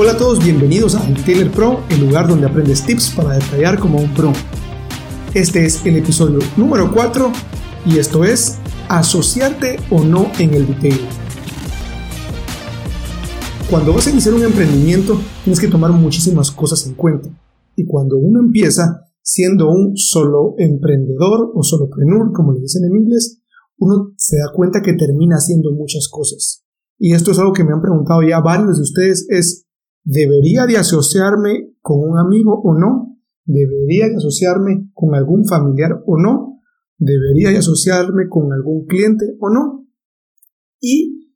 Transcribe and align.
Hola 0.00 0.12
a 0.12 0.16
todos, 0.16 0.38
bienvenidos 0.38 0.94
a 0.94 1.04
Detailer 1.04 1.50
Pro, 1.50 1.80
el 1.90 2.06
lugar 2.06 2.28
donde 2.28 2.46
aprendes 2.46 2.86
tips 2.86 3.10
para 3.16 3.34
detallar 3.34 3.80
como 3.80 3.98
un 3.98 4.14
pro. 4.14 4.32
Este 5.34 5.66
es 5.66 5.84
el 5.84 5.96
episodio 5.96 6.38
número 6.56 6.94
4 6.94 7.32
y 7.84 7.98
esto 7.98 8.22
es 8.22 8.58
asociarte 8.88 9.80
o 9.90 10.04
no 10.04 10.30
en 10.38 10.54
el 10.54 10.68
detailing. 10.68 11.08
Cuando 13.68 13.92
vas 13.92 14.06
a 14.06 14.10
iniciar 14.10 14.36
un 14.36 14.44
emprendimiento 14.44 15.18
tienes 15.42 15.58
que 15.58 15.66
tomar 15.66 15.90
muchísimas 15.90 16.52
cosas 16.52 16.86
en 16.86 16.94
cuenta 16.94 17.28
y 17.74 17.84
cuando 17.84 18.18
uno 18.18 18.38
empieza 18.38 19.02
siendo 19.20 19.68
un 19.68 19.96
solo 19.96 20.54
emprendedor 20.58 21.50
o 21.56 21.64
solopreneur, 21.64 22.32
como 22.32 22.52
le 22.52 22.60
dicen 22.60 22.84
en 22.84 23.02
inglés, 23.02 23.42
uno 23.78 24.12
se 24.16 24.36
da 24.36 24.52
cuenta 24.54 24.80
que 24.80 24.92
termina 24.92 25.38
haciendo 25.38 25.72
muchas 25.72 26.06
cosas. 26.08 26.64
Y 27.00 27.14
esto 27.14 27.32
es 27.32 27.38
algo 27.40 27.52
que 27.52 27.64
me 27.64 27.72
han 27.72 27.82
preguntado 27.82 28.22
ya 28.22 28.38
varios 28.40 28.76
de 28.76 28.82
ustedes, 28.82 29.26
es 29.28 29.64
¿Debería 30.10 30.64
de 30.64 30.78
asociarme 30.78 31.74
con 31.82 31.98
un 31.98 32.18
amigo 32.18 32.62
o 32.64 32.72
no? 32.72 33.18
¿Debería 33.44 34.08
de 34.08 34.16
asociarme 34.16 34.88
con 34.94 35.14
algún 35.14 35.44
familiar 35.44 36.02
o 36.06 36.18
no? 36.18 36.62
¿Debería 36.96 37.50
de 37.50 37.58
asociarme 37.58 38.26
con 38.30 38.50
algún 38.54 38.86
cliente 38.86 39.36
o 39.38 39.50
no? 39.50 39.86
Y 40.80 41.28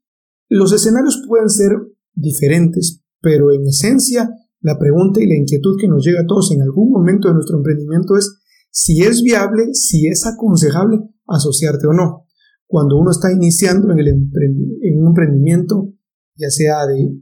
los 0.49 0.73
escenarios 0.73 1.23
pueden 1.29 1.51
ser 1.51 1.73
diferentes, 2.15 3.03
pero 3.21 3.53
en 3.53 3.67
esencia 3.67 4.31
la 4.63 4.79
pregunta 4.79 5.21
y 5.21 5.27
la 5.27 5.37
inquietud 5.37 5.77
que 5.79 5.89
nos 5.89 6.03
llega 6.03 6.23
a 6.23 6.27
todos 6.27 6.51
en 6.53 6.63
algún 6.63 6.93
momento 6.93 7.29
de 7.29 7.35
nuestro 7.35 7.59
emprendimiento 7.59 8.17
es 8.17 8.41
si 8.71 9.03
es 9.03 9.21
viable, 9.23 9.75
si 9.75 10.09
es 10.09 10.25
aconsejable 10.25 10.99
asociarte 11.27 11.89
o 11.89 11.93
no. 11.93 12.27
Cuando 12.67 12.97
uno 12.97 13.11
está 13.11 13.31
iniciando 13.31 13.93
en, 13.93 13.99
el 13.99 14.09
en 14.09 14.99
un 14.99 15.09
emprendimiento, 15.09 15.93
ya 16.37 16.49
sea 16.49 16.87
de 16.87 17.21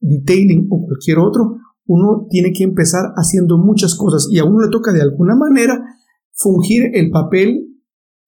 detailing 0.00 0.66
o 0.70 0.86
cualquier 0.86 1.18
otro, 1.18 1.56
uno 1.86 2.26
tiene 2.30 2.52
que 2.52 2.64
empezar 2.64 3.12
haciendo 3.16 3.58
muchas 3.58 3.96
cosas 3.96 4.28
y 4.30 4.38
a 4.38 4.44
uno 4.44 4.60
le 4.60 4.70
toca 4.70 4.92
de 4.92 5.02
alguna 5.02 5.34
manera 5.34 5.82
fungir 6.32 6.90
el 6.94 7.10
papel 7.10 7.66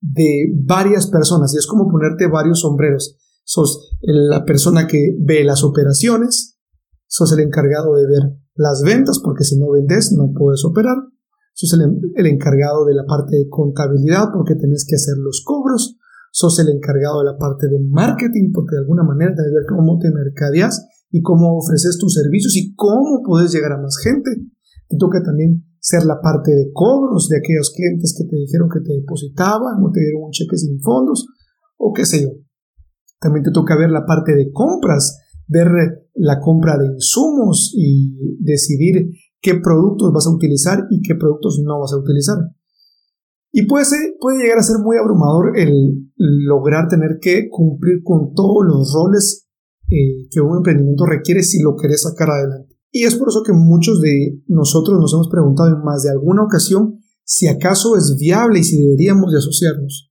de 0.01 0.53
varias 0.65 1.07
personas. 1.07 1.55
Y 1.55 1.59
es 1.59 1.67
como 1.67 1.89
ponerte 1.89 2.27
varios 2.27 2.61
sombreros. 2.61 3.17
Sos 3.45 3.97
la 4.01 4.45
persona 4.45 4.87
que 4.87 5.17
ve 5.19 5.45
las 5.45 5.65
operaciones, 5.65 6.59
sos 7.07 7.33
el 7.33 7.41
encargado 7.41 7.95
de 7.95 8.07
ver 8.07 8.37
las 8.55 8.83
ventas, 8.85 9.21
porque 9.23 9.45
si 9.45 9.59
no 9.59 9.71
vendes 9.71 10.13
no 10.13 10.33
puedes 10.37 10.65
operar, 10.65 10.97
sos 11.55 11.73
el, 11.75 12.27
encargado 12.27 12.85
de 12.85 12.95
la 12.95 13.05
parte 13.05 13.37
de 13.37 13.49
contabilidad, 13.49 14.29
porque 14.33 14.55
tenés 14.55 14.85
que 14.89 14.97
hacer 14.97 15.15
los 15.19 15.43
cobros, 15.45 15.99
sos 16.31 16.59
el 16.59 16.69
encargado 16.69 17.21
de 17.21 17.27
la 17.27 17.39
parte 17.39 17.69
de 17.69 17.79
marketing, 17.81 18.53
porque 18.53 18.75
de 18.75 18.81
alguna 18.81 19.05
manera 19.05 19.33
debes 19.37 19.53
ver 19.53 19.65
cómo 19.69 19.99
te 19.99 20.11
mercadeas 20.11 20.89
y 21.13 21.21
cómo 21.21 21.59
ofreces 21.59 21.99
tus 21.99 22.15
servicios 22.15 22.57
y 22.57 22.75
cómo 22.75 23.23
puedes 23.23 23.53
llegar 23.53 23.73
a 23.73 23.81
más 23.81 23.97
gente. 24.03 24.31
Te 24.89 24.97
toca 24.97 25.23
también 25.23 25.63
ser 25.79 26.05
la 26.05 26.21
parte 26.21 26.51
de 26.53 26.71
cobros 26.73 27.29
de 27.29 27.37
aquellos 27.37 27.71
clientes 27.77 28.17
que 28.17 28.25
te 28.25 28.37
dijeron 28.37 28.69
que 28.73 28.81
te 28.81 28.95
depositaban 28.95 29.77
o 29.85 29.91
te 29.93 30.01
dieron 30.01 30.25
un 30.25 30.31
cheque 30.31 30.57
sin 30.57 30.81
fondos 30.81 31.27
o 31.77 31.93
qué 31.93 32.07
sé 32.07 32.23
yo. 32.23 32.31
También 33.21 33.45
te 33.45 33.53
toca 33.53 33.77
ver 33.77 33.91
la 33.91 34.07
parte 34.07 34.35
de 34.35 34.51
compras, 34.51 35.21
ver 35.47 35.69
la 36.15 36.41
compra 36.41 36.79
de 36.79 36.87
insumos 36.87 37.75
y 37.77 38.17
decidir 38.41 39.11
qué 39.41 39.57
productos 39.57 40.13
vas 40.15 40.27
a 40.27 40.35
utilizar 40.35 40.87
y 40.91 41.03
qué 41.03 41.15
productos 41.15 41.61
no 41.63 41.79
vas 41.79 41.93
a 41.93 41.99
utilizar. 41.99 42.39
Y 43.53 43.67
puede, 43.67 44.17
puede 44.19 44.39
llegar 44.39 44.59
a 44.59 44.63
ser 44.63 44.79
muy 44.79 44.97
abrumador 44.97 45.59
el 45.59 46.11
lograr 46.17 46.89
tener 46.89 47.19
que 47.21 47.49
cumplir 47.51 48.03
con 48.03 48.33
todos 48.33 48.65
los 48.65 48.95
roles 48.95 49.47
eh, 49.91 50.29
que 50.31 50.41
un 50.41 50.59
emprendimiento 50.59 51.05
requiere 51.07 51.43
si 51.43 51.63
lo 51.63 51.77
querés 51.77 52.03
sacar 52.03 52.31
adelante. 52.31 52.77
Y 52.91 53.05
es 53.05 53.17
por 53.17 53.29
eso 53.29 53.43
que 53.43 53.53
muchos 53.53 54.01
de 54.01 54.43
nosotros 54.49 54.99
nos 54.99 55.13
hemos 55.15 55.29
preguntado 55.29 55.71
en 55.71 55.83
más 55.83 56.03
de 56.03 56.11
alguna 56.11 56.45
ocasión 56.45 56.99
si 57.25 57.49
acaso 57.49 57.97
es 57.97 58.17
viable 58.19 58.61
y 58.61 58.65
si 58.65 58.83
deberíamos 58.83 59.33
de 59.33 59.39
asociarnos. 59.39 60.11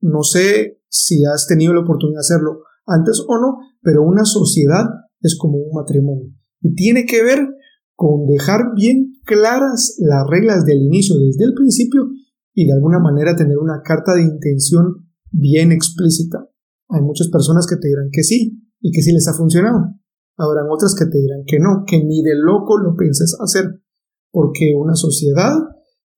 No 0.00 0.22
sé 0.22 0.80
si 0.88 1.24
has 1.24 1.46
tenido 1.46 1.74
la 1.74 1.80
oportunidad 1.80 2.18
de 2.18 2.34
hacerlo 2.34 2.62
antes 2.86 3.22
o 3.26 3.38
no, 3.38 3.58
pero 3.82 4.02
una 4.02 4.24
sociedad 4.24 4.86
es 5.20 5.36
como 5.38 5.58
un 5.58 5.74
matrimonio 5.74 6.32
y 6.62 6.74
tiene 6.74 7.04
que 7.04 7.22
ver 7.22 7.46
con 7.94 8.26
dejar 8.26 8.74
bien 8.74 9.14
claras 9.24 9.96
las 9.98 10.26
reglas 10.28 10.64
del 10.64 10.78
inicio 10.82 11.16
desde 11.18 11.44
el 11.44 11.54
principio 11.54 12.08
y 12.54 12.66
de 12.66 12.72
alguna 12.72 12.98
manera 12.98 13.36
tener 13.36 13.58
una 13.58 13.82
carta 13.84 14.14
de 14.14 14.22
intención 14.22 15.08
bien 15.30 15.72
explícita. 15.72 16.48
Hay 16.88 17.02
muchas 17.02 17.28
personas 17.28 17.66
que 17.66 17.76
te 17.76 17.88
dirán 17.88 18.08
que 18.10 18.22
sí, 18.22 18.62
y 18.82 18.90
que 18.90 19.00
sí 19.00 19.12
les 19.12 19.26
ha 19.28 19.32
funcionado. 19.32 19.94
Habrán 20.36 20.66
otras 20.70 20.94
que 20.94 21.06
te 21.06 21.18
dirán 21.18 21.44
que 21.46 21.58
no, 21.58 21.84
que 21.86 22.04
ni 22.04 22.22
de 22.22 22.34
loco 22.34 22.76
lo 22.78 22.96
pienses 22.96 23.36
hacer, 23.40 23.80
porque 24.30 24.74
una 24.76 24.94
sociedad 24.94 25.54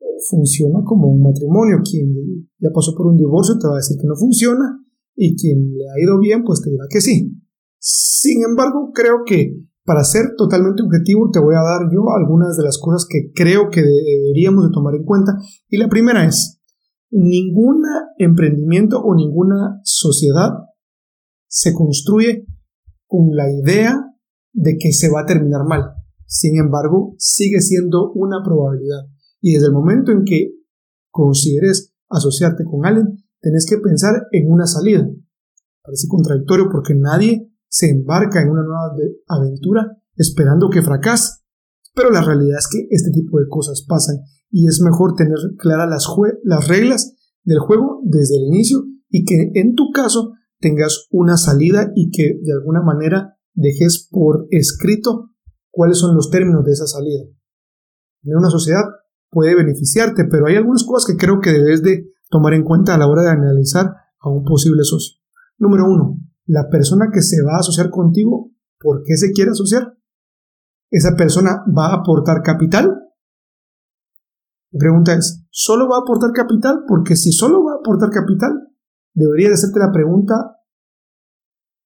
eh, 0.00 0.04
funciona 0.28 0.80
como 0.84 1.08
un 1.08 1.22
matrimonio. 1.22 1.78
Quien 1.88 2.48
ya 2.58 2.70
pasó 2.74 2.94
por 2.96 3.06
un 3.06 3.16
divorcio 3.16 3.58
te 3.58 3.68
va 3.68 3.74
a 3.74 3.82
decir 3.84 3.98
que 4.00 4.06
no 4.06 4.16
funciona 4.16 4.80
y 5.14 5.36
quien 5.36 5.74
le 5.76 5.84
ha 5.90 6.02
ido 6.02 6.18
bien 6.18 6.42
pues 6.42 6.62
te 6.62 6.70
dirá 6.70 6.86
que 6.88 7.00
sí. 7.00 7.38
Sin 7.78 8.42
embargo, 8.42 8.90
creo 8.94 9.24
que 9.26 9.60
para 9.84 10.02
ser 10.02 10.34
totalmente 10.38 10.82
objetivo 10.82 11.28
te 11.30 11.40
voy 11.40 11.54
a 11.54 11.62
dar 11.62 11.90
yo 11.92 12.00
algunas 12.16 12.56
de 12.56 12.64
las 12.64 12.78
cosas 12.78 13.06
que 13.08 13.30
creo 13.34 13.68
que 13.70 13.82
deberíamos 13.82 14.64
de 14.64 14.72
tomar 14.72 14.94
en 14.94 15.04
cuenta. 15.04 15.32
Y 15.68 15.76
la 15.76 15.88
primera 15.88 16.24
es, 16.24 16.62
ningún 17.10 17.82
emprendimiento 18.18 19.00
o 19.00 19.14
ninguna 19.14 19.80
sociedad 19.84 20.50
se 21.46 21.72
construye 21.72 22.46
con 23.06 23.34
la 23.34 23.50
idea 23.50 24.00
de 24.52 24.76
que 24.78 24.92
se 24.92 25.10
va 25.10 25.22
a 25.22 25.26
terminar 25.26 25.64
mal. 25.66 25.82
Sin 26.26 26.58
embargo, 26.58 27.14
sigue 27.18 27.60
siendo 27.60 28.12
una 28.12 28.42
probabilidad. 28.44 29.02
Y 29.40 29.52
desde 29.52 29.66
el 29.66 29.72
momento 29.72 30.10
en 30.10 30.24
que 30.24 30.52
consideres 31.10 31.92
asociarte 32.08 32.64
con 32.64 32.86
alguien, 32.86 33.24
tenés 33.40 33.66
que 33.68 33.78
pensar 33.78 34.26
en 34.32 34.50
una 34.50 34.66
salida. 34.66 35.06
Parece 35.82 36.08
contradictorio 36.08 36.68
porque 36.70 36.94
nadie 36.94 37.50
se 37.68 37.90
embarca 37.90 38.40
en 38.40 38.50
una 38.50 38.62
nueva 38.62 38.94
aventura 39.28 39.98
esperando 40.16 40.70
que 40.70 40.82
fracase. 40.82 41.40
Pero 41.94 42.10
la 42.10 42.22
realidad 42.22 42.58
es 42.58 42.68
que 42.70 42.86
este 42.90 43.10
tipo 43.10 43.38
de 43.38 43.46
cosas 43.48 43.84
pasan 43.86 44.16
y 44.50 44.66
es 44.66 44.80
mejor 44.80 45.14
tener 45.14 45.36
claras 45.58 45.88
las, 45.88 46.06
las 46.42 46.68
reglas 46.68 47.14
del 47.44 47.58
juego 47.58 48.00
desde 48.04 48.36
el 48.36 48.46
inicio 48.46 48.84
y 49.08 49.24
que 49.24 49.50
en 49.54 49.74
tu 49.74 49.90
caso 49.92 50.32
tengas 50.64 51.08
una 51.10 51.36
salida 51.36 51.92
y 51.94 52.10
que 52.10 52.40
de 52.42 52.52
alguna 52.54 52.80
manera 52.80 53.36
dejes 53.52 54.08
por 54.10 54.46
escrito 54.50 55.30
cuáles 55.70 55.98
son 55.98 56.16
los 56.16 56.30
términos 56.30 56.64
de 56.64 56.72
esa 56.72 56.86
salida. 56.86 57.24
En 58.22 58.36
una 58.38 58.48
sociedad 58.48 58.84
puede 59.30 59.54
beneficiarte, 59.54 60.24
pero 60.30 60.46
hay 60.46 60.56
algunas 60.56 60.84
cosas 60.84 61.04
que 61.04 61.18
creo 61.18 61.40
que 61.40 61.52
debes 61.52 61.82
de 61.82 62.06
tomar 62.30 62.54
en 62.54 62.64
cuenta 62.64 62.94
a 62.94 62.98
la 62.98 63.06
hora 63.06 63.22
de 63.22 63.28
analizar 63.28 63.94
a 64.20 64.30
un 64.30 64.42
posible 64.42 64.84
socio. 64.84 65.18
Número 65.58 65.84
uno, 65.84 66.16
la 66.46 66.70
persona 66.70 67.10
que 67.12 67.20
se 67.20 67.42
va 67.42 67.56
a 67.56 67.60
asociar 67.60 67.90
contigo, 67.90 68.50
¿por 68.80 69.02
qué 69.04 69.16
se 69.18 69.32
quiere 69.32 69.50
asociar? 69.50 69.98
¿Esa 70.90 71.14
persona 71.14 71.62
va 71.76 71.88
a 71.88 71.96
aportar 71.96 72.40
capital? 72.42 72.86
La 74.70 74.78
pregunta 74.78 75.12
es, 75.12 75.44
¿solo 75.50 75.90
va 75.90 75.96
a 75.96 76.00
aportar 76.00 76.32
capital? 76.32 76.84
Porque 76.88 77.16
si 77.16 77.32
solo 77.32 77.62
va 77.62 77.72
a 77.72 77.78
aportar 77.80 78.08
capital, 78.08 78.52
debería 79.12 79.48
de 79.48 79.54
hacerte 79.54 79.78
la 79.78 79.92
pregunta, 79.92 80.53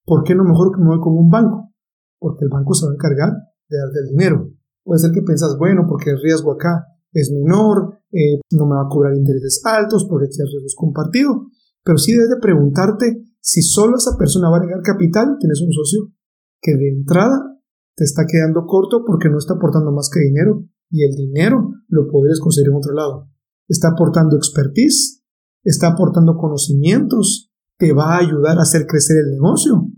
¿por 0.09 0.23
qué 0.23 0.33
no 0.33 0.43
mejor 0.43 0.73
que 0.73 0.81
me 0.81 0.89
voy 0.89 0.99
con 0.99 1.13
un 1.13 1.29
banco? 1.29 1.69
Porque 2.17 2.45
el 2.45 2.49
banco 2.49 2.73
se 2.73 2.87
va 2.87 2.91
a 2.91 2.95
encargar 2.95 3.29
de 3.69 3.77
darte 3.77 3.99
el 4.01 4.09
dinero. 4.09 4.49
Puede 4.83 4.99
ser 4.99 5.11
que 5.13 5.21
piensas, 5.21 5.55
bueno, 5.59 5.85
porque 5.87 6.09
el 6.09 6.17
riesgo 6.19 6.51
acá 6.51 6.87
es 7.13 7.31
menor, 7.31 8.01
eh, 8.11 8.41
no 8.51 8.65
me 8.65 8.75
va 8.75 8.81
a 8.81 8.89
cobrar 8.89 9.13
intereses 9.13 9.61
altos, 9.63 10.07
porque 10.09 10.25
el 10.25 10.49
riesgo 10.49 10.65
es 10.65 10.75
compartido. 10.75 11.45
Pero 11.85 11.97
sí 11.99 12.13
debes 12.13 12.29
de 12.29 12.41
preguntarte 12.41 13.21
si 13.39 13.61
solo 13.61 13.97
esa 13.97 14.17
persona 14.17 14.49
va 14.49 14.57
a 14.57 14.59
agregar 14.59 14.81
capital, 14.81 15.37
tienes 15.39 15.61
un 15.61 15.71
socio 15.71 16.11
que 16.59 16.75
de 16.75 16.89
entrada 16.89 17.61
te 17.95 18.03
está 18.03 18.25
quedando 18.25 18.65
corto 18.65 19.03
porque 19.05 19.29
no 19.29 19.37
está 19.37 19.53
aportando 19.53 19.91
más 19.91 20.09
que 20.11 20.19
dinero 20.19 20.65
y 20.89 21.05
el 21.05 21.15
dinero 21.15 21.69
lo 21.87 22.09
podrías 22.09 22.39
conseguir 22.39 22.71
en 22.71 22.77
otro 22.77 22.93
lado. 22.93 23.29
Está 23.67 23.89
aportando 23.89 24.35
expertise 24.35 25.19
está 25.63 25.89
aportando 25.89 26.37
conocimientos, 26.37 27.51
te 27.77 27.93
va 27.93 28.15
a 28.15 28.19
ayudar 28.19 28.57
a 28.57 28.63
hacer 28.63 28.85
crecer 28.87 29.17
el 29.17 29.31
negocio. 29.31 29.88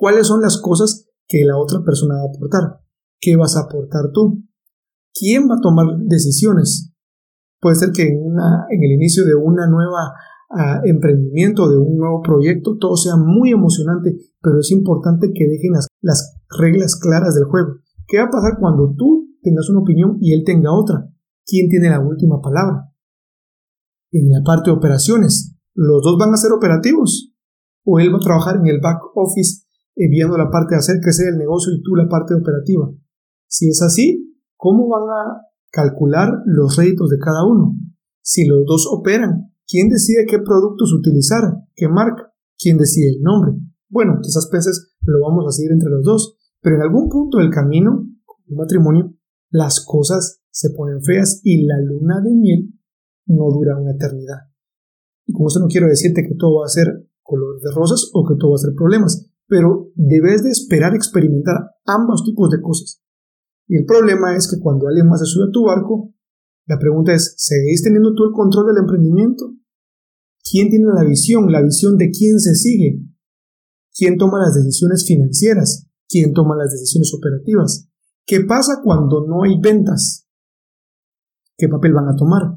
¿Cuáles 0.00 0.26
son 0.26 0.40
las 0.40 0.58
cosas 0.62 1.10
que 1.28 1.44
la 1.44 1.58
otra 1.58 1.84
persona 1.84 2.14
va 2.14 2.22
a 2.22 2.34
aportar? 2.34 2.80
¿Qué 3.20 3.36
vas 3.36 3.54
a 3.58 3.66
aportar 3.66 4.12
tú? 4.14 4.42
¿Quién 5.12 5.42
va 5.42 5.56
a 5.56 5.60
tomar 5.60 5.98
decisiones? 5.98 6.94
Puede 7.60 7.76
ser 7.76 7.90
que 7.92 8.08
en, 8.08 8.24
una, 8.24 8.64
en 8.70 8.82
el 8.82 8.92
inicio 8.92 9.26
de 9.26 9.34
una 9.34 9.66
nueva 9.66 10.14
uh, 10.48 10.88
emprendimiento, 10.88 11.68
de 11.68 11.76
un 11.76 11.98
nuevo 11.98 12.22
proyecto, 12.22 12.78
todo 12.80 12.96
sea 12.96 13.16
muy 13.16 13.50
emocionante, 13.50 14.16
pero 14.40 14.60
es 14.60 14.70
importante 14.70 15.32
que 15.34 15.44
dejen 15.44 15.72
las, 15.72 15.88
las 16.00 16.40
reglas 16.58 16.96
claras 16.96 17.34
del 17.34 17.44
juego. 17.44 17.74
¿Qué 18.06 18.16
va 18.16 18.24
a 18.24 18.30
pasar 18.30 18.52
cuando 18.58 18.94
tú 18.96 19.28
tengas 19.42 19.68
una 19.68 19.80
opinión 19.80 20.16
y 20.22 20.32
él 20.32 20.44
tenga 20.46 20.72
otra? 20.72 21.12
¿Quién 21.44 21.68
tiene 21.68 21.90
la 21.90 22.00
última 22.00 22.40
palabra? 22.40 22.86
en 24.12 24.30
la 24.30 24.42
parte 24.42 24.70
de 24.70 24.76
operaciones. 24.76 25.56
Los 25.74 26.02
dos 26.02 26.16
van 26.18 26.32
a 26.32 26.36
ser 26.36 26.52
operativos. 26.52 27.32
O 27.84 27.98
él 27.98 28.12
va 28.12 28.18
a 28.18 28.20
trabajar 28.20 28.56
en 28.56 28.66
el 28.66 28.80
back 28.80 29.00
office 29.14 29.66
viendo 30.08 30.36
la 30.38 30.50
parte 30.50 30.74
de 30.74 30.78
hacer 30.78 31.00
crecer 31.00 31.28
el 31.28 31.38
negocio 31.38 31.72
y 31.72 31.82
tú 31.82 31.94
la 31.94 32.08
parte 32.08 32.34
operativa. 32.34 32.90
Si 33.46 33.68
es 33.68 33.82
así, 33.82 34.36
¿cómo 34.56 34.88
van 34.88 35.02
a 35.02 35.46
calcular 35.70 36.30
los 36.46 36.76
réditos 36.76 37.10
de 37.10 37.18
cada 37.18 37.44
uno? 37.44 37.76
Si 38.22 38.46
los 38.46 38.64
dos 38.64 38.86
operan, 38.90 39.52
¿quién 39.66 39.88
decide 39.88 40.26
qué 40.26 40.38
productos 40.38 40.92
utilizar? 40.92 41.42
¿Qué 41.74 41.88
marca? 41.88 42.32
¿Quién 42.58 42.76
decide 42.78 43.10
el 43.10 43.22
nombre? 43.22 43.52
Bueno, 43.88 44.18
quizás 44.22 44.48
penses, 44.50 44.94
lo 45.02 45.20
vamos 45.20 45.44
a 45.48 45.50
seguir 45.50 45.72
entre 45.72 45.90
los 45.90 46.04
dos, 46.04 46.36
pero 46.60 46.76
en 46.76 46.82
algún 46.82 47.08
punto 47.08 47.38
del 47.38 47.50
camino, 47.50 48.06
un 48.48 48.56
matrimonio, 48.56 49.14
las 49.50 49.84
cosas 49.84 50.40
se 50.50 50.70
ponen 50.70 51.02
feas 51.02 51.40
y 51.42 51.64
la 51.64 51.80
luna 51.80 52.20
de 52.22 52.34
miel 52.34 52.74
no 53.26 53.50
dura 53.50 53.78
una 53.78 53.92
eternidad. 53.92 54.50
Y 55.26 55.32
con 55.32 55.46
eso 55.46 55.60
no 55.60 55.66
quiero 55.66 55.86
decirte 55.86 56.22
que 56.22 56.34
todo 56.36 56.60
va 56.60 56.66
a 56.66 56.68
ser 56.68 56.86
color 57.22 57.60
de 57.60 57.70
rosas 57.74 58.10
o 58.12 58.26
que 58.26 58.34
todo 58.38 58.50
va 58.50 58.56
a 58.56 58.58
ser 58.66 58.74
problemas, 58.76 59.29
pero 59.50 59.90
debes 59.96 60.44
de 60.44 60.50
esperar 60.50 60.94
experimentar 60.94 61.56
ambos 61.84 62.22
tipos 62.24 62.48
de 62.50 62.62
cosas. 62.62 63.02
Y 63.66 63.76
el 63.76 63.84
problema 63.84 64.36
es 64.36 64.48
que 64.48 64.60
cuando 64.62 64.86
alguien 64.86 65.08
más 65.08 65.18
se 65.18 65.26
sube 65.26 65.48
a 65.48 65.52
tu 65.52 65.64
barco, 65.64 66.14
la 66.66 66.78
pregunta 66.78 67.12
es, 67.12 67.34
¿seguís 67.36 67.82
teniendo 67.82 68.14
tú 68.14 68.24
el 68.24 68.32
control 68.32 68.68
del 68.68 68.84
emprendimiento? 68.84 69.56
¿Quién 70.48 70.70
tiene 70.70 70.86
la 70.94 71.02
visión? 71.02 71.50
La 71.50 71.62
visión 71.62 71.96
de 71.96 72.10
quién 72.10 72.38
se 72.38 72.54
sigue. 72.54 73.02
¿Quién 73.92 74.16
toma 74.16 74.38
las 74.38 74.54
decisiones 74.54 75.04
financieras? 75.04 75.88
¿Quién 76.08 76.32
toma 76.32 76.56
las 76.56 76.70
decisiones 76.70 77.12
operativas? 77.12 77.88
¿Qué 78.24 78.40
pasa 78.42 78.80
cuando 78.84 79.26
no 79.26 79.42
hay 79.42 79.60
ventas? 79.60 80.28
¿Qué 81.56 81.68
papel 81.68 81.92
van 81.92 82.08
a 82.08 82.16
tomar? 82.16 82.56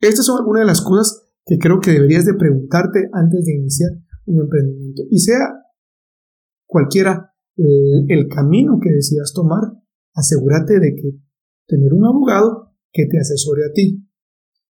Estas 0.00 0.24
son 0.24 0.38
algunas 0.38 0.62
de 0.62 0.66
las 0.66 0.80
cosas 0.80 1.28
que 1.44 1.58
creo 1.58 1.78
que 1.80 1.92
deberías 1.92 2.24
de 2.24 2.34
preguntarte 2.34 3.10
antes 3.12 3.44
de 3.44 3.54
iniciar 3.54 3.90
un 4.26 4.40
emprendimiento. 4.40 5.02
Y 5.10 5.18
sea 5.18 5.52
cualquiera 6.66 7.34
el, 7.56 8.28
camino 8.28 8.78
que 8.82 8.90
decidas 8.90 9.32
tomar, 9.34 9.62
asegúrate 10.14 10.80
de 10.80 10.94
que 10.94 11.20
tener 11.66 11.92
un 11.92 12.04
abogado 12.04 12.74
que 12.92 13.06
te 13.06 13.18
asesore 13.18 13.62
a 13.64 13.72
ti. 13.72 14.08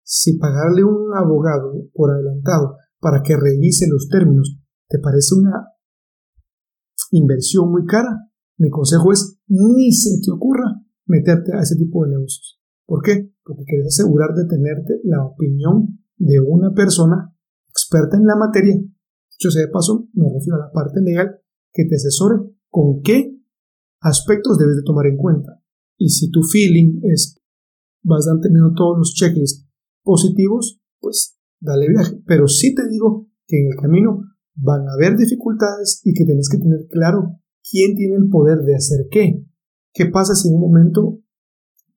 Si 0.02 0.38
pagarle 0.38 0.84
un 0.84 1.14
abogado 1.16 1.88
por 1.93 2.10
adelantado 2.10 2.76
para 3.00 3.22
que 3.22 3.37
revise 3.37 3.88
los 3.88 4.08
términos 4.08 4.58
te 4.88 4.98
parece 5.00 5.34
una 5.34 5.66
inversión 7.10 7.70
muy 7.70 7.84
cara, 7.87 8.31
mi 8.58 8.70
consejo 8.70 9.12
es 9.12 9.38
ni 9.49 9.92
se 9.92 10.20
te 10.25 10.31
ocurra 10.31 10.81
meterte 11.06 11.52
a 11.54 11.60
ese 11.60 11.76
tipo 11.76 12.04
de 12.04 12.12
negocios. 12.12 12.60
¿Por 12.87 13.02
qué? 13.02 13.32
Porque 13.42 13.64
quieres 13.64 13.88
asegurar 13.88 14.34
de 14.34 14.46
tenerte 14.46 15.00
la 15.04 15.25
opinión 15.25 15.99
de 16.19 16.40
una 16.40 16.72
persona 16.72 17.34
experta 17.69 18.16
en 18.16 18.26
la 18.26 18.37
materia. 18.37 18.76
Dicho 19.38 19.50
sea 19.50 19.66
de 19.66 19.72
paso, 19.72 20.08
me 20.14 20.32
refiero 20.32 20.56
a 20.56 20.66
la 20.66 20.72
parte 20.72 21.00
legal 21.02 21.40
que 21.72 21.84
te 21.84 21.96
asesore 21.96 22.36
con 22.70 23.02
qué 23.02 23.36
aspectos 24.00 24.56
debes 24.58 24.76
de 24.76 24.82
tomar 24.82 25.06
en 25.06 25.16
cuenta. 25.16 25.62
Y 25.98 26.08
si 26.08 26.30
tu 26.30 26.42
feeling 26.42 27.00
es 27.02 27.40
vas 28.02 28.26
tener 28.40 28.62
todos 28.76 28.96
los 28.98 29.14
checklists 29.14 29.66
positivos, 30.02 30.80
pues 31.00 31.38
dale 31.60 31.88
viaje. 31.88 32.18
Pero 32.24 32.46
sí 32.48 32.74
te 32.74 32.88
digo 32.88 33.28
que 33.46 33.60
en 33.60 33.72
el 33.72 33.76
camino 33.76 34.22
van 34.54 34.88
a 34.88 34.94
haber 34.94 35.16
dificultades 35.16 36.00
y 36.04 36.14
que 36.14 36.24
tienes 36.24 36.48
que 36.48 36.58
tener 36.58 36.86
claro 36.88 37.40
quién 37.68 37.94
tiene 37.96 38.16
el 38.16 38.28
poder 38.30 38.60
de 38.60 38.76
hacer 38.76 39.08
qué. 39.10 39.44
¿Qué 39.92 40.06
pasa 40.06 40.34
si 40.34 40.48
en 40.48 40.54
un 40.54 40.60
momento, 40.60 41.20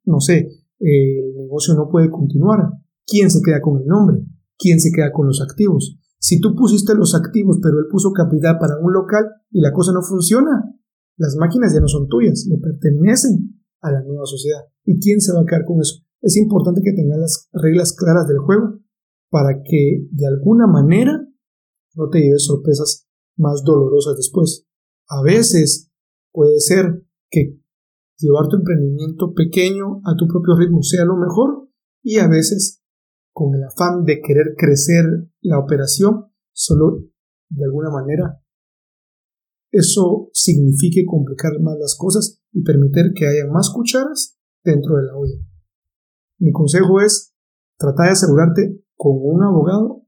no 0.05 0.19
sé, 0.19 0.49
el 0.79 1.33
negocio 1.35 1.73
no 1.75 1.89
puede 1.89 2.09
continuar? 2.09 2.71
¿Quién 3.05 3.29
se 3.29 3.41
queda 3.41 3.61
con 3.61 3.81
el 3.81 3.87
nombre? 3.87 4.17
¿Quién 4.57 4.79
se 4.79 4.91
queda 4.91 5.11
con 5.11 5.27
los 5.27 5.41
activos? 5.41 5.97
Si 6.19 6.39
tú 6.39 6.55
pusiste 6.55 6.93
los 6.95 7.15
activos 7.15 7.59
pero 7.61 7.79
él 7.79 7.85
puso 7.89 8.11
capital 8.11 8.57
para 8.59 8.77
un 8.79 8.93
local 8.93 9.25
y 9.51 9.61
la 9.61 9.71
cosa 9.71 9.91
no 9.93 10.01
funciona, 10.01 10.75
las 11.17 11.35
máquinas 11.35 11.73
ya 11.73 11.81
no 11.81 11.87
son 11.87 12.07
tuyas, 12.07 12.45
le 12.49 12.57
pertenecen 12.57 13.61
a 13.81 13.91
la 13.91 14.03
nueva 14.03 14.25
sociedad. 14.25 14.61
¿Y 14.85 14.99
quién 14.99 15.21
se 15.21 15.33
va 15.33 15.41
a 15.41 15.45
quedar 15.45 15.65
con 15.65 15.79
eso? 15.79 16.03
Es 16.21 16.35
importante 16.37 16.81
que 16.83 16.93
tengas 16.93 17.19
las 17.19 17.49
reglas 17.53 17.93
claras 17.93 18.27
del 18.27 18.39
juego 18.39 18.79
para 19.29 19.61
que 19.63 20.07
de 20.11 20.27
alguna 20.27 20.67
manera 20.67 21.25
no 21.95 22.09
te 22.09 22.19
lleves 22.19 22.45
sorpresas 22.45 23.07
más 23.37 23.63
dolorosas 23.63 24.17
después. 24.17 24.65
A 25.07 25.21
veces 25.21 25.91
puede 26.31 26.59
ser 26.59 27.03
que 27.29 27.59
llevar 28.17 28.47
tu 28.47 28.57
emprendimiento 28.57 29.33
pequeño 29.33 30.01
a 30.05 30.15
tu 30.17 30.27
propio 30.27 30.55
ritmo 30.55 30.81
sea 30.83 31.05
lo 31.05 31.15
mejor 31.15 31.69
y 32.03 32.17
a 32.17 32.27
veces 32.27 32.78
con 33.39 33.55
el 33.55 33.63
afán 33.63 34.03
de 34.03 34.19
querer 34.19 34.53
crecer 34.57 35.05
la 35.39 35.59
operación, 35.59 36.25
solo 36.51 37.05
de 37.47 37.63
alguna 37.63 37.89
manera 37.89 38.43
eso 39.71 40.29
signifique 40.33 41.05
complicar 41.05 41.53
más 41.61 41.77
las 41.79 41.95
cosas 41.97 42.41
y 42.51 42.63
permitir 42.63 43.13
que 43.15 43.27
haya 43.27 43.49
más 43.49 43.71
cucharas 43.73 44.37
dentro 44.61 44.97
de 44.97 45.03
la 45.03 45.15
olla. 45.15 45.37
Mi 46.39 46.51
consejo 46.51 46.99
es 46.99 47.33
tratar 47.77 48.07
de 48.07 48.11
asegurarte 48.11 48.83
con 48.97 49.13
un 49.21 49.41
abogado 49.41 50.05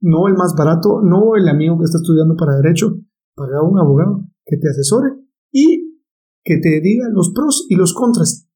no 0.00 0.26
el 0.26 0.34
más 0.34 0.54
barato, 0.58 1.02
no 1.02 1.36
el 1.36 1.48
amigo 1.48 1.78
que 1.78 1.84
está 1.84 1.98
estudiando 1.98 2.34
para 2.34 2.56
derecho, 2.56 2.98
paga 3.36 3.62
un 3.62 3.78
abogado 3.78 4.26
que 4.44 4.56
te 4.56 4.68
asesore 4.68 5.10
y 5.52 6.02
que 6.42 6.58
te 6.58 6.80
diga 6.80 7.06
los 7.08 7.30
pros 7.32 7.66
y 7.68 7.76
los 7.76 7.94
contras, 7.94 8.48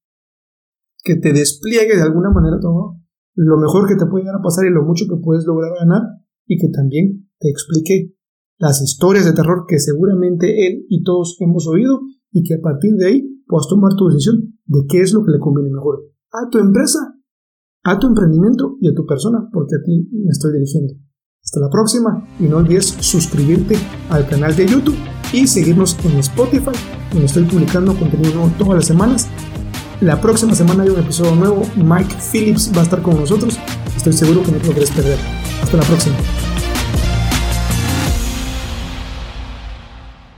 que 1.03 1.15
te 1.15 1.31
despliegue 1.31 1.95
de 1.95 2.03
alguna 2.03 2.31
manera 2.31 2.59
todo 2.59 3.00
lo 3.35 3.57
mejor 3.57 3.87
que 3.87 3.95
te 3.95 4.05
puede 4.05 4.23
llegar 4.23 4.39
a 4.39 4.43
pasar 4.43 4.65
y 4.65 4.69
lo 4.69 4.83
mucho 4.83 5.05
que 5.09 5.21
puedes 5.21 5.45
lograr 5.45 5.71
ganar 5.79 6.01
y 6.45 6.57
que 6.57 6.69
también 6.69 7.29
te 7.39 7.49
explique 7.49 8.15
las 8.57 8.81
historias 8.81 9.25
de 9.25 9.33
terror 9.33 9.65
que 9.67 9.79
seguramente 9.79 10.67
él 10.67 10.85
y 10.89 11.03
todos 11.03 11.37
hemos 11.39 11.67
oído 11.67 12.01
y 12.31 12.43
que 12.43 12.55
a 12.55 12.61
partir 12.61 12.93
de 12.95 13.07
ahí 13.07 13.43
puedas 13.47 13.67
tomar 13.67 13.93
tu 13.95 14.07
decisión 14.07 14.55
de 14.65 14.79
qué 14.87 15.01
es 15.01 15.13
lo 15.13 15.23
que 15.23 15.31
le 15.31 15.39
conviene 15.39 15.71
mejor 15.71 16.11
a 16.31 16.49
tu 16.49 16.59
empresa, 16.59 16.99
a 17.83 17.99
tu 17.99 18.07
emprendimiento 18.07 18.77
y 18.79 18.89
a 18.89 18.93
tu 18.93 19.05
persona, 19.05 19.49
porque 19.51 19.75
a 19.75 19.83
ti 19.83 20.09
me 20.11 20.29
estoy 20.29 20.53
dirigiendo. 20.53 20.93
Hasta 21.43 21.59
la 21.59 21.69
próxima 21.69 22.27
y 22.39 22.43
no 22.43 22.57
olvides 22.57 22.85
suscribirte 22.85 23.75
al 24.09 24.27
canal 24.27 24.55
de 24.55 24.67
YouTube 24.67 24.95
y 25.33 25.47
seguirnos 25.47 25.97
en 26.05 26.19
Spotify, 26.19 26.71
donde 27.11 27.25
estoy 27.25 27.43
publicando 27.43 27.97
contenido 27.97 28.35
nuevo 28.35 28.51
todas 28.57 28.75
las 28.75 28.85
semanas. 28.85 29.27
La 30.01 30.19
próxima 30.19 30.55
semana 30.55 30.81
hay 30.81 30.89
un 30.89 30.99
episodio 30.99 31.35
nuevo. 31.35 31.63
Mike 31.75 32.15
Phillips 32.31 32.71
va 32.75 32.79
a 32.79 32.83
estar 32.83 33.03
con 33.03 33.19
nosotros. 33.19 33.59
Estoy 33.95 34.13
seguro 34.13 34.41
que 34.41 34.51
no 34.51 34.57
te 34.57 34.67
lo 34.67 34.73
querés 34.73 34.89
perder. 34.89 35.19
Hasta 35.61 35.77
la 35.77 35.83
próxima. 35.83 36.15